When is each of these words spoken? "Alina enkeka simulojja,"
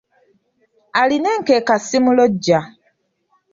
"Alina 1.01 1.29
enkeka 1.37 1.75
simulojja," 1.85 2.59